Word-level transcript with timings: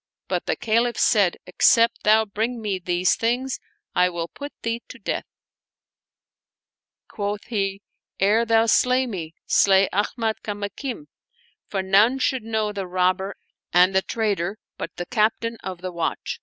* 0.00 0.26
But 0.26 0.46
the 0.46 0.56
Caliph 0.56 0.98
said," 0.98 1.36
Except 1.46 2.02
thou 2.02 2.24
bring 2.24 2.60
me 2.60 2.80
these 2.80 3.14
things, 3.14 3.60
I 3.94 4.08
will 4.08 4.26
put 4.26 4.50
thee 4.62 4.82
to 4.88 4.98
death." 4.98 5.26
Quoth 7.06 7.44
he," 7.44 7.80
Ere 8.18 8.44
thou 8.44 8.66
slay 8.66 9.06
me, 9.06 9.32
slay 9.46 9.88
.^miad 9.94 10.40
Kamakim, 10.42 11.06
for 11.68 11.82
none 11.84 12.18
should 12.18 12.42
know 12.42 12.72
the 12.72 12.88
robber 12.88 13.36
and 13.72 13.94
the 13.94 14.02
traitor 14.02 14.58
but 14.76 14.96
the 14.96 15.06
Captain 15.06 15.56
of 15.62 15.82
the 15.82 15.92
Watch." 15.92 16.40